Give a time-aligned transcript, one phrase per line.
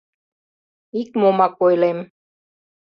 [0.99, 1.99] Икмомак ойлем.